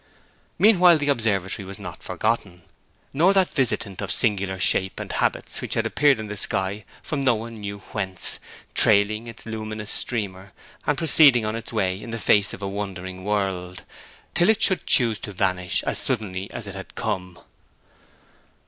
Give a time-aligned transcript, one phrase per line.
[0.57, 2.63] Meanwhile the observatory was not forgotten;
[3.13, 7.23] nor that visitant of singular shape and habits which had appeared in the sky from
[7.23, 8.39] no one knew whence,
[8.73, 10.53] trailing its luminous streamer,
[10.87, 13.83] and proceeding on its way in the face of a wondering world,
[14.33, 17.37] till it should choose to vanish as suddenly as it had come.